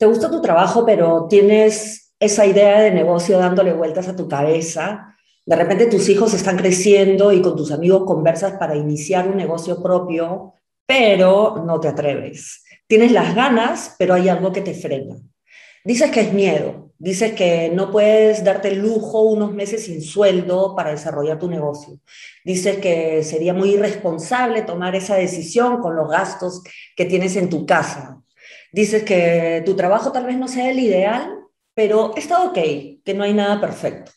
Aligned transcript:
te 0.00 0.06
gusta 0.06 0.30
tu 0.30 0.40
trabajo, 0.40 0.86
pero 0.86 1.26
tienes 1.28 2.14
esa 2.18 2.46
idea 2.46 2.80
de 2.80 2.90
negocio 2.90 3.38
dándole 3.38 3.74
vueltas 3.74 4.08
a 4.08 4.16
tu 4.16 4.28
cabeza. 4.28 5.14
De 5.44 5.54
repente 5.54 5.86
tus 5.86 6.08
hijos 6.08 6.32
están 6.32 6.56
creciendo 6.56 7.32
y 7.32 7.42
con 7.42 7.54
tus 7.54 7.70
amigos 7.70 8.04
conversas 8.06 8.54
para 8.54 8.74
iniciar 8.74 9.28
un 9.28 9.36
negocio 9.36 9.82
propio, 9.82 10.54
pero 10.86 11.62
no 11.66 11.78
te 11.80 11.88
atreves. 11.88 12.64
Tienes 12.86 13.12
las 13.12 13.34
ganas, 13.34 13.94
pero 13.98 14.14
hay 14.14 14.30
algo 14.30 14.52
que 14.52 14.62
te 14.62 14.72
frena. 14.72 15.16
Dices 15.84 16.10
que 16.10 16.20
es 16.20 16.32
miedo, 16.32 16.92
dices 16.98 17.34
que 17.34 17.68
no 17.68 17.90
puedes 17.90 18.42
darte 18.42 18.68
el 18.68 18.78
lujo 18.78 19.20
unos 19.20 19.52
meses 19.52 19.84
sin 19.84 20.00
sueldo 20.00 20.74
para 20.74 20.92
desarrollar 20.92 21.38
tu 21.38 21.50
negocio. 21.50 21.98
Dices 22.42 22.78
que 22.78 23.22
sería 23.22 23.52
muy 23.52 23.74
irresponsable 23.74 24.62
tomar 24.62 24.94
esa 24.94 25.16
decisión 25.16 25.78
con 25.82 25.94
los 25.94 26.08
gastos 26.08 26.62
que 26.96 27.04
tienes 27.04 27.36
en 27.36 27.50
tu 27.50 27.66
casa. 27.66 28.22
Dices 28.72 29.02
que 29.02 29.62
tu 29.64 29.74
trabajo 29.74 30.12
tal 30.12 30.26
vez 30.26 30.36
no 30.36 30.48
sea 30.48 30.70
el 30.70 30.78
ideal, 30.78 31.40
pero 31.74 32.14
está 32.16 32.44
ok, 32.44 32.54
que 33.04 33.14
no 33.14 33.24
hay 33.24 33.34
nada 33.34 33.60
perfecto. 33.60 34.12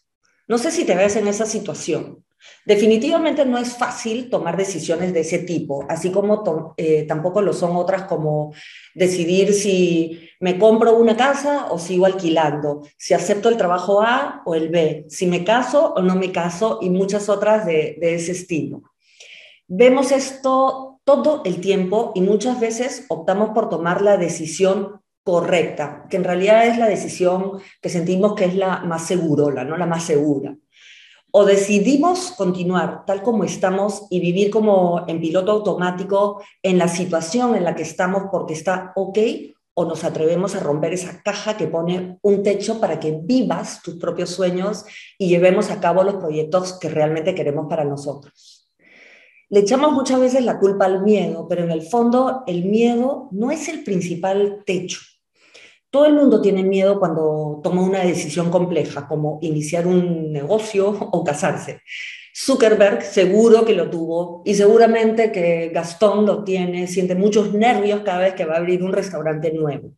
No 0.47 0.57
sé 0.57 0.71
si 0.71 0.85
te 0.85 0.95
ves 0.95 1.15
en 1.15 1.27
esa 1.27 1.45
situación. 1.45 2.23
Definitivamente 2.65 3.45
no 3.45 3.57
es 3.57 3.77
fácil 3.77 4.29
tomar 4.29 4.57
decisiones 4.57 5.13
de 5.13 5.21
ese 5.21 5.39
tipo, 5.39 5.85
así 5.89 6.11
como 6.11 6.73
eh, 6.77 7.05
tampoco 7.07 7.41
lo 7.41 7.53
son 7.53 7.75
otras 7.75 8.03
como 8.03 8.53
decidir 8.93 9.53
si 9.53 10.29
me 10.39 10.59
compro 10.59 10.97
una 10.97 11.15
casa 11.15 11.67
o 11.71 11.79
sigo 11.79 12.05
alquilando, 12.05 12.81
si 12.97 13.13
acepto 13.13 13.47
el 13.47 13.57
trabajo 13.57 14.01
A 14.01 14.41
o 14.45 14.55
el 14.55 14.69
B, 14.69 15.05
si 15.07 15.25
me 15.25 15.45
caso 15.45 15.93
o 15.95 16.01
no 16.01 16.15
me 16.15 16.31
caso 16.33 16.79
y 16.81 16.89
muchas 16.89 17.29
otras 17.29 17.65
de, 17.65 17.97
de 17.99 18.15
ese 18.15 18.33
estilo. 18.33 18.83
Vemos 19.67 20.11
esto 20.11 20.92
todo 21.03 21.41
el 21.45 21.61
tiempo 21.61 22.11
y 22.15 22.21
muchas 22.21 22.59
veces 22.59 23.05
optamos 23.09 23.49
por 23.49 23.69
tomar 23.69 24.01
la 24.01 24.17
decisión 24.17 25.01
correcta, 25.23 26.05
que 26.09 26.17
en 26.17 26.23
realidad 26.23 26.67
es 26.67 26.77
la 26.77 26.87
decisión 26.87 27.59
que 27.81 27.89
sentimos 27.89 28.35
que 28.35 28.45
es 28.45 28.55
la 28.55 28.79
más 28.79 29.07
segurola, 29.07 29.63
¿no? 29.63 29.77
la 29.77 29.85
más 29.85 30.03
segura 30.03 30.55
o 31.35 31.45
decidimos 31.45 32.31
continuar 32.31 33.05
tal 33.07 33.23
como 33.23 33.43
estamos 33.43 34.05
y 34.11 34.19
vivir 34.19 34.51
como 34.51 35.03
en 35.07 35.19
piloto 35.19 35.51
automático 35.51 36.43
en 36.61 36.77
la 36.77 36.87
situación 36.87 37.55
en 37.55 37.63
la 37.63 37.73
que 37.73 37.81
estamos 37.81 38.25
porque 38.31 38.53
está 38.53 38.93
ok, 38.95 39.17
o 39.73 39.85
nos 39.85 40.03
atrevemos 40.03 40.53
a 40.53 40.59
romper 40.59 40.93
esa 40.93 41.23
caja 41.23 41.57
que 41.57 41.65
pone 41.65 42.19
un 42.21 42.43
techo 42.43 42.79
para 42.79 42.99
que 42.99 43.17
vivas 43.23 43.81
tus 43.81 43.95
propios 43.95 44.29
sueños 44.29 44.85
y 45.17 45.27
llevemos 45.27 45.71
a 45.71 45.79
cabo 45.79 46.03
los 46.03 46.15
proyectos 46.15 46.77
que 46.77 46.89
realmente 46.89 47.33
queremos 47.33 47.65
para 47.67 47.83
nosotros. 47.83 48.62
Le 49.53 49.59
echamos 49.59 49.91
muchas 49.91 50.19
veces 50.19 50.43
la 50.43 50.57
culpa 50.57 50.85
al 50.85 51.03
miedo, 51.03 51.47
pero 51.47 51.63
en 51.63 51.69
el 51.69 51.83
fondo 51.83 52.41
el 52.47 52.65
miedo 52.65 53.27
no 53.29 53.51
es 53.51 53.69
el 53.69 53.83
principal 53.83 54.63
techo. 54.65 54.99
Todo 55.91 56.07
el 56.07 56.15
mundo 56.15 56.41
tiene 56.41 56.63
miedo 56.63 56.97
cuando 56.97 57.61
toma 57.63 57.83
una 57.83 57.99
decisión 57.99 58.49
compleja, 58.49 59.07
como 59.07 59.37
iniciar 59.43 59.85
un 59.85 60.31
negocio 60.31 60.89
o 60.89 61.23
casarse. 61.23 61.81
Zuckerberg 62.35 63.03
seguro 63.03 63.63
que 63.63 63.75
lo 63.75 63.91
tuvo 63.91 64.41
y 64.43 64.55
seguramente 64.55 65.31
que 65.31 65.69
Gastón 65.71 66.25
lo 66.25 66.43
tiene, 66.43 66.87
siente 66.87 67.13
muchos 67.13 67.53
nervios 67.53 68.01
cada 68.03 68.21
vez 68.21 68.33
que 68.33 68.45
va 68.45 68.55
a 68.55 68.57
abrir 68.57 68.81
un 68.81 68.91
restaurante 68.91 69.53
nuevo. 69.53 69.91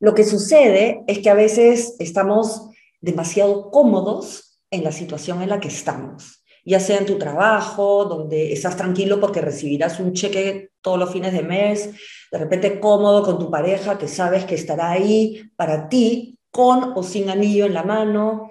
Lo 0.00 0.16
que 0.16 0.24
sucede 0.24 1.04
es 1.06 1.20
que 1.20 1.30
a 1.30 1.34
veces 1.34 1.94
estamos 2.00 2.70
demasiado 3.00 3.70
cómodos 3.70 4.58
en 4.72 4.82
la 4.82 4.90
situación 4.90 5.42
en 5.42 5.50
la 5.50 5.60
que 5.60 5.68
estamos 5.68 6.43
ya 6.64 6.80
sea 6.80 6.98
en 6.98 7.06
tu 7.06 7.18
trabajo, 7.18 8.04
donde 8.06 8.52
estás 8.52 8.76
tranquilo 8.76 9.20
porque 9.20 9.40
recibirás 9.40 10.00
un 10.00 10.12
cheque 10.12 10.70
todos 10.80 10.98
los 10.98 11.12
fines 11.12 11.32
de 11.32 11.42
mes, 11.42 11.90
de 12.30 12.38
repente 12.38 12.80
cómodo 12.80 13.22
con 13.22 13.38
tu 13.38 13.50
pareja 13.50 13.98
que 13.98 14.08
sabes 14.08 14.44
que 14.44 14.54
estará 14.54 14.90
ahí 14.90 15.50
para 15.56 15.88
ti, 15.88 16.38
con 16.50 16.92
o 16.96 17.02
sin 17.02 17.30
anillo 17.30 17.66
en 17.66 17.74
la 17.74 17.82
mano, 17.82 18.50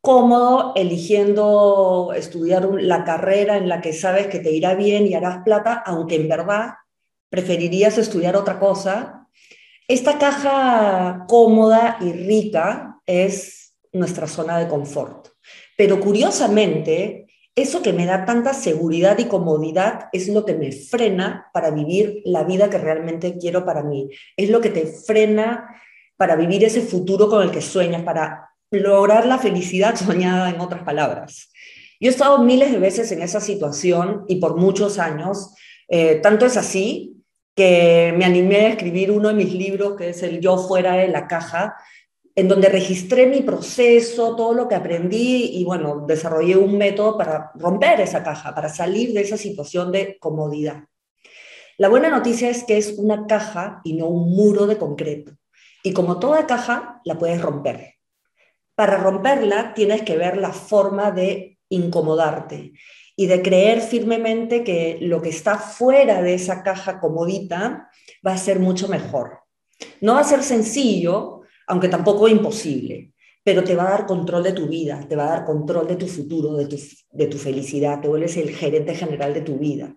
cómodo 0.00 0.72
eligiendo 0.74 2.12
estudiar 2.16 2.68
la 2.74 3.04
carrera 3.04 3.56
en 3.56 3.68
la 3.68 3.80
que 3.80 3.92
sabes 3.92 4.26
que 4.26 4.40
te 4.40 4.50
irá 4.50 4.74
bien 4.74 5.06
y 5.06 5.14
harás 5.14 5.44
plata, 5.44 5.82
aunque 5.86 6.16
en 6.16 6.28
verdad 6.28 6.74
preferirías 7.28 7.98
estudiar 7.98 8.36
otra 8.36 8.58
cosa. 8.58 9.28
Esta 9.88 10.18
caja 10.18 11.24
cómoda 11.28 11.98
y 12.00 12.12
rica 12.12 13.00
es 13.06 13.74
nuestra 13.92 14.26
zona 14.26 14.58
de 14.58 14.68
confort. 14.68 15.28
Pero 15.76 16.00
curiosamente, 16.00 17.26
eso 17.54 17.82
que 17.82 17.92
me 17.92 18.06
da 18.06 18.24
tanta 18.24 18.54
seguridad 18.54 19.18
y 19.18 19.26
comodidad 19.26 20.08
es 20.12 20.28
lo 20.28 20.44
que 20.46 20.54
me 20.54 20.72
frena 20.72 21.50
para 21.52 21.70
vivir 21.70 22.22
la 22.24 22.44
vida 22.44 22.70
que 22.70 22.78
realmente 22.78 23.36
quiero 23.38 23.64
para 23.64 23.82
mí. 23.82 24.08
Es 24.36 24.48
lo 24.48 24.60
que 24.60 24.70
te 24.70 24.86
frena 24.86 25.68
para 26.16 26.36
vivir 26.36 26.64
ese 26.64 26.80
futuro 26.80 27.28
con 27.28 27.42
el 27.42 27.50
que 27.50 27.60
sueñas, 27.60 28.02
para 28.02 28.50
lograr 28.70 29.26
la 29.26 29.38
felicidad 29.38 29.96
soñada, 29.96 30.48
en 30.50 30.60
otras 30.60 30.82
palabras. 30.82 31.50
Yo 32.00 32.08
he 32.08 32.10
estado 32.10 32.38
miles 32.42 32.72
de 32.72 32.78
veces 32.78 33.12
en 33.12 33.22
esa 33.22 33.40
situación 33.40 34.24
y 34.28 34.36
por 34.36 34.56
muchos 34.56 34.98
años. 34.98 35.54
Eh, 35.88 36.16
tanto 36.22 36.46
es 36.46 36.56
así 36.56 37.22
que 37.54 38.14
me 38.16 38.24
animé 38.24 38.56
a 38.60 38.68
escribir 38.70 39.10
uno 39.10 39.28
de 39.28 39.34
mis 39.34 39.52
libros, 39.52 39.96
que 39.96 40.08
es 40.08 40.22
el 40.22 40.40
Yo 40.40 40.56
fuera 40.56 40.94
de 40.94 41.08
la 41.08 41.28
caja, 41.28 41.76
en 42.34 42.48
donde 42.48 42.68
registré 42.68 43.26
mi 43.26 43.42
proceso, 43.42 44.34
todo 44.36 44.54
lo 44.54 44.68
que 44.68 44.74
aprendí 44.74 45.50
y 45.52 45.64
bueno, 45.64 46.04
desarrollé 46.06 46.56
un 46.56 46.78
método 46.78 47.18
para 47.18 47.52
romper 47.54 48.00
esa 48.00 48.22
caja, 48.22 48.54
para 48.54 48.68
salir 48.68 49.12
de 49.12 49.20
esa 49.20 49.36
situación 49.36 49.92
de 49.92 50.18
comodidad. 50.18 50.84
La 51.78 51.88
buena 51.88 52.08
noticia 52.08 52.48
es 52.48 52.64
que 52.64 52.78
es 52.78 52.94
una 52.96 53.26
caja 53.26 53.80
y 53.84 53.94
no 53.94 54.06
un 54.06 54.30
muro 54.34 54.66
de 54.66 54.78
concreto. 54.78 55.32
Y 55.82 55.92
como 55.92 56.18
toda 56.18 56.46
caja, 56.46 57.00
la 57.04 57.18
puedes 57.18 57.40
romper. 57.42 57.94
Para 58.74 58.96
romperla 58.96 59.74
tienes 59.74 60.02
que 60.02 60.16
ver 60.16 60.36
la 60.36 60.52
forma 60.52 61.10
de 61.10 61.58
incomodarte 61.68 62.72
y 63.16 63.26
de 63.26 63.42
creer 63.42 63.80
firmemente 63.80 64.64
que 64.64 64.98
lo 65.00 65.20
que 65.20 65.28
está 65.28 65.58
fuera 65.58 66.22
de 66.22 66.34
esa 66.34 66.62
caja 66.62 67.00
comodita 67.00 67.90
va 68.26 68.32
a 68.32 68.38
ser 68.38 68.58
mucho 68.58 68.88
mejor. 68.88 69.40
No 70.00 70.14
va 70.14 70.20
a 70.20 70.24
ser 70.24 70.42
sencillo, 70.42 71.41
aunque 71.72 71.88
tampoco 71.88 72.28
imposible, 72.28 73.14
pero 73.42 73.64
te 73.64 73.74
va 73.74 73.86
a 73.86 73.90
dar 73.92 74.06
control 74.06 74.42
de 74.42 74.52
tu 74.52 74.66
vida, 74.66 75.00
te 75.08 75.16
va 75.16 75.24
a 75.24 75.30
dar 75.30 75.44
control 75.46 75.88
de 75.88 75.96
tu 75.96 76.06
futuro, 76.06 76.54
de 76.54 76.66
tu, 76.66 76.76
de 77.12 77.26
tu 77.28 77.38
felicidad, 77.38 77.98
te 77.98 78.08
vuelves 78.08 78.36
el 78.36 78.50
gerente 78.50 78.94
general 78.94 79.32
de 79.32 79.40
tu 79.40 79.56
vida. 79.56 79.96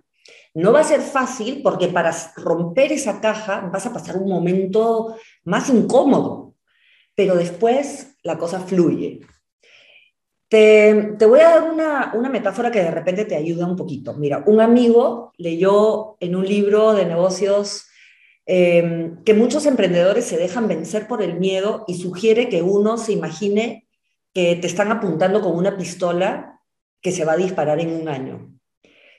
No 0.54 0.72
va 0.72 0.80
a 0.80 0.86
ser 0.86 1.02
fácil 1.02 1.62
porque 1.62 1.90
para 1.90 2.16
romper 2.38 2.94
esa 2.94 3.20
caja 3.20 3.70
vas 3.74 3.86
a 3.86 3.92
pasar 3.92 4.16
un 4.16 4.30
momento 4.30 5.18
más 5.44 5.70
incómodo, 5.70 6.56
pero 7.14 7.36
después 7.36 8.16
la 8.24 8.38
cosa 8.38 8.62
fluye. 8.62 9.20
Te, 10.48 11.16
te 11.20 11.26
voy 11.26 11.42
a 11.42 11.60
dar 11.60 11.72
una, 11.74 12.14
una, 12.16 12.30
metáfora 12.30 12.72
que 12.72 12.80
de 12.80 12.92
repente 12.92 13.26
te 13.26 13.36
ayuda 13.36 13.68
un 13.68 13.76
poquito. 13.76 14.14
Mira, 14.14 14.46
un 14.48 14.62
amigo 14.62 15.34
leyó 15.38 16.16
en 16.22 16.38
un 16.38 16.46
libro 16.46 16.94
de 16.94 17.06
negocios 17.06 17.88
Em, 18.48 19.24
que 19.24 19.34
muchos 19.34 19.66
emprendedores 19.66 20.26
se 20.26 20.38
dejan 20.38 20.68
vencer 20.68 21.08
por 21.08 21.24
el 21.24 21.40
miedo 21.40 21.84
y 21.88 21.96
sugiere 21.96 22.48
que 22.48 22.62
uno 22.62 22.98
se 22.98 23.12
imagine 23.12 23.88
que 24.34 24.56
te 24.56 24.68
están 24.68 24.92
apuntando 24.92 25.42
con 25.42 25.56
una 25.56 25.78
pistola 25.78 26.62
que 27.02 27.12
se 27.12 27.26
va 27.26 27.34
a 27.34 27.38
disparar 27.38 27.80
en 27.80 27.92
un 27.92 28.08
año. 28.08 28.54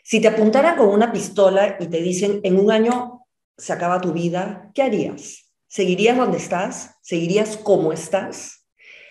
Si 0.05 0.21
te 0.21 0.29
apuntaran 0.29 0.77
con 0.77 0.89
una 0.89 1.13
pistola 1.13 1.77
y 1.81 1.87
te 1.87 2.01
dicen 2.01 2.41
en 2.45 2.59
un 2.59 2.71
año 2.71 3.27
se 3.59 3.73
acaba 3.73 4.01
tu 4.01 4.13
vida, 4.13 4.71
¿qué 4.75 4.83
harías? 4.83 5.53
¿Seguirías 5.67 6.17
donde 6.17 6.39
estás? 6.39 6.97
¿Seguirías 7.03 7.57
como 7.57 7.93
estás? 7.93 8.69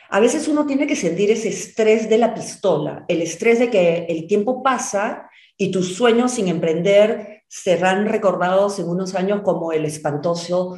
A 0.10 0.22
veces 0.22 0.48
uno 0.48 0.66
tiene 0.66 0.88
que 0.88 0.96
sentir 0.96 1.32
ese 1.32 1.50
estrés 1.50 2.08
de 2.08 2.18
la 2.18 2.34
pistola, 2.34 3.04
el 3.10 3.22
estrés 3.22 3.60
de 3.60 3.70
que 3.70 4.06
el 4.08 4.28
tiempo 4.28 4.64
pasa 4.64 5.30
y 5.58 5.72
tus 5.72 5.96
sueños 5.96 6.32
sin 6.32 6.48
emprender 6.48 7.44
serán 7.48 8.08
recordados 8.08 8.80
en 8.80 8.90
unos 8.90 9.16
años 9.16 9.42
como 9.44 9.72
el 9.72 9.86
espantoso 9.86 10.78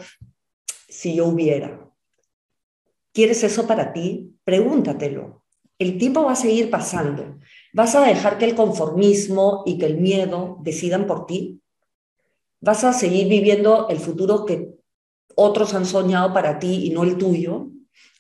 si 0.88 1.16
yo 1.16 1.28
hubiera. 1.28 1.88
¿Quieres 3.14 3.44
eso 3.44 3.66
para 3.66 3.94
ti? 3.94 4.36
Pregúntatelo. 4.44 5.44
El 5.80 5.98
tiempo 5.98 6.24
va 6.24 6.34
a 6.34 6.36
seguir 6.36 6.70
pasando. 6.70 7.38
¿Vas 7.74 7.96
a 7.96 8.06
dejar 8.06 8.38
que 8.38 8.46
el 8.46 8.56
conformismo 8.56 9.64
y 9.66 9.78
que 9.78 9.86
el 9.86 9.98
miedo 9.98 10.58
decidan 10.62 11.08
por 11.08 11.26
ti? 11.26 11.62
¿Vas 12.60 12.84
a 12.84 12.94
seguir 12.94 13.28
viviendo 13.28 13.88
el 13.90 14.00
futuro 14.00 14.46
que 14.46 14.76
otros 15.36 15.74
han 15.74 15.86
soñado 15.86 16.34
para 16.34 16.60
ti 16.60 16.86
y 16.86 16.90
no 16.90 17.04
el 17.04 17.18
tuyo? 17.18 17.70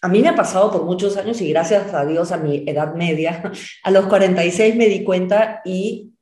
A 0.01 0.07
mí 0.07 0.21
me 0.21 0.29
ha 0.29 0.35
pasado 0.35 0.71
por 0.71 0.83
muchos 0.83 1.17
años 1.17 1.41
y 1.41 1.49
gracias 1.49 1.93
a 1.93 2.05
Dios 2.05 2.31
a 2.31 2.37
mi 2.37 2.63
edad 2.67 2.93
media, 2.93 3.51
a 3.83 3.91
los 3.91 4.05
46 4.05 4.75
me 4.75 4.87
di 4.87 5.03
cuenta 5.03 5.61
y 5.65 6.13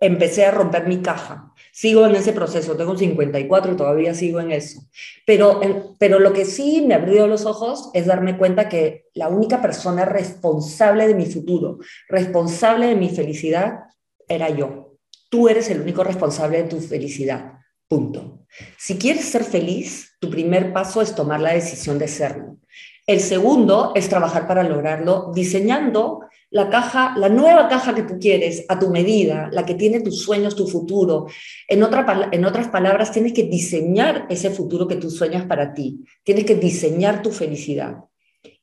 empecé 0.00 0.44
a 0.46 0.50
romper 0.50 0.86
mi 0.86 0.98
caja. 0.98 1.52
Sigo 1.72 2.06
en 2.06 2.16
ese 2.16 2.32
proceso, 2.32 2.76
tengo 2.76 2.96
54 2.96 3.72
y 3.72 3.76
todavía 3.76 4.14
sigo 4.14 4.40
en 4.40 4.52
eso. 4.52 4.80
Pero, 5.26 5.60
pero 5.98 6.18
lo 6.18 6.32
que 6.32 6.44
sí 6.44 6.84
me 6.86 6.94
abrió 6.94 7.26
los 7.26 7.46
ojos 7.46 7.90
es 7.94 8.06
darme 8.06 8.36
cuenta 8.36 8.68
que 8.68 9.06
la 9.14 9.28
única 9.28 9.62
persona 9.62 10.04
responsable 10.04 11.06
de 11.06 11.14
mi 11.14 11.26
futuro, 11.26 11.78
responsable 12.08 12.86
de 12.86 12.96
mi 12.96 13.10
felicidad, 13.10 13.80
era 14.26 14.50
yo. 14.50 14.96
Tú 15.30 15.48
eres 15.48 15.70
el 15.70 15.80
único 15.80 16.04
responsable 16.04 16.62
de 16.62 16.68
tu 16.68 16.80
felicidad. 16.80 17.54
Punto. 17.86 18.46
Si 18.76 18.98
quieres 18.98 19.24
ser 19.26 19.44
feliz, 19.44 20.16
tu 20.20 20.30
primer 20.30 20.72
paso 20.72 21.00
es 21.00 21.14
tomar 21.14 21.40
la 21.40 21.52
decisión 21.52 21.98
de 21.98 22.08
serlo. 22.08 22.58
El 23.06 23.20
segundo 23.20 23.92
es 23.94 24.08
trabajar 24.08 24.46
para 24.46 24.62
lograrlo 24.62 25.32
diseñando 25.34 26.27
la 26.50 26.70
caja, 26.70 27.14
la 27.16 27.28
nueva 27.28 27.68
caja 27.68 27.94
que 27.94 28.02
tú 28.02 28.18
quieres 28.18 28.64
a 28.68 28.78
tu 28.78 28.90
medida, 28.90 29.48
la 29.52 29.66
que 29.66 29.74
tiene 29.74 30.00
tus 30.00 30.22
sueños, 30.22 30.56
tu 30.56 30.66
futuro. 30.66 31.26
En, 31.66 31.82
en 31.82 32.44
otras 32.44 32.68
palabras, 32.68 33.12
tienes 33.12 33.32
que 33.32 33.44
diseñar 33.44 34.26
ese 34.30 34.50
futuro 34.50 34.88
que 34.88 34.96
tú 34.96 35.10
sueñas 35.10 35.46
para 35.46 35.74
ti. 35.74 36.04
Tienes 36.22 36.44
que 36.44 36.54
diseñar 36.54 37.22
tu 37.22 37.30
felicidad 37.30 37.96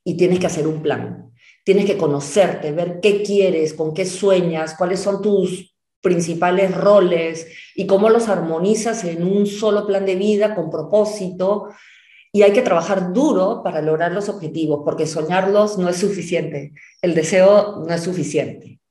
y 0.04 0.16
tienes 0.16 0.40
que 0.40 0.48
hacer 0.48 0.68
un 0.68 0.82
plan. 0.82 1.32
Tienes 1.64 1.86
que 1.86 1.98
conocerte, 1.98 2.72
ver 2.72 3.00
qué 3.02 3.24
quieres, 3.24 3.74
con 3.74 3.94
qué 3.94 4.06
sueñas, 4.06 4.76
cuáles 4.76 5.00
son 5.00 5.22
tus 5.22 5.76
principales 6.02 6.76
roles 6.76 7.48
y 7.76 7.88
cómo 7.88 8.10
los 8.12 8.30
armonizas 8.30 9.04
en 9.04 9.24
un 9.24 9.48
solo 9.48 9.88
plan 9.88 10.06
de 10.06 10.16
vida 10.16 10.54
con 10.54 10.70
propósito. 10.70 11.70
Y 12.36 12.44
hay 12.44 12.52
que 12.52 12.62
trabajar 12.62 13.14
duro 13.14 13.62
para 13.64 13.82
lograr 13.82 14.12
los 14.12 14.28
objetivos, 14.28 14.82
porque 14.84 15.08
soñarlos 15.08 15.78
no 15.78 15.88
es 15.88 15.96
suficiente, 15.96 16.74
el 17.02 17.16
deseo 17.16 17.86
no 17.88 17.94
es 17.94 18.04
suficiente. 18.04 18.82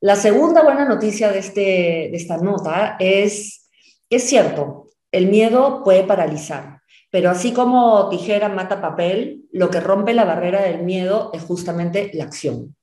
La 0.00 0.14
segunda 0.14 0.62
buena 0.62 0.84
noticia 0.84 1.32
de, 1.32 1.40
este, 1.40 1.60
de 1.60 2.16
esta 2.16 2.36
nota 2.36 2.96
es 3.00 3.66
es 4.08 4.22
cierto, 4.22 4.86
el 5.10 5.26
miedo 5.26 5.82
puede 5.82 6.04
paralizar, 6.04 6.80
pero 7.10 7.30
así 7.30 7.52
como 7.52 8.08
tijera 8.08 8.48
mata 8.48 8.80
papel, 8.80 9.42
lo 9.50 9.68
que 9.68 9.80
rompe 9.80 10.14
la 10.14 10.24
barrera 10.24 10.62
del 10.62 10.84
miedo 10.84 11.30
es 11.34 11.42
justamente 11.42 12.12
la 12.14 12.24
acción. 12.24 12.76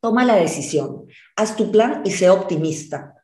Toma 0.00 0.26
la 0.26 0.36
decisión, 0.36 1.06
haz 1.34 1.56
tu 1.56 1.72
plan 1.72 2.02
y 2.04 2.10
sé 2.10 2.28
optimista. 2.28 3.23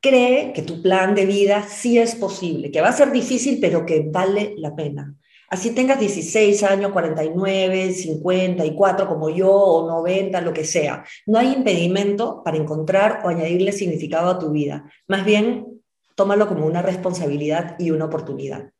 Cree 0.00 0.52
que 0.52 0.62
tu 0.62 0.80
plan 0.80 1.16
de 1.16 1.26
vida 1.26 1.64
sí 1.68 1.98
es 1.98 2.14
posible, 2.14 2.70
que 2.70 2.80
va 2.80 2.90
a 2.90 2.92
ser 2.92 3.10
difícil, 3.10 3.58
pero 3.60 3.84
que 3.84 4.06
vale 4.08 4.54
la 4.56 4.76
pena. 4.76 5.16
Así 5.48 5.70
tengas 5.70 5.98
16 5.98 6.62
años, 6.62 6.92
49, 6.92 7.92
54 7.92 9.08
como 9.08 9.28
yo, 9.28 9.50
o 9.50 9.88
90, 9.88 10.40
lo 10.42 10.52
que 10.52 10.64
sea. 10.64 11.04
No 11.26 11.38
hay 11.38 11.52
impedimento 11.52 12.42
para 12.44 12.58
encontrar 12.58 13.22
o 13.24 13.28
añadirle 13.28 13.72
significado 13.72 14.30
a 14.30 14.38
tu 14.38 14.50
vida. 14.52 14.84
Más 15.08 15.24
bien, 15.24 15.66
tómalo 16.14 16.46
como 16.46 16.64
una 16.64 16.80
responsabilidad 16.80 17.74
y 17.80 17.90
una 17.90 18.04
oportunidad. 18.04 18.70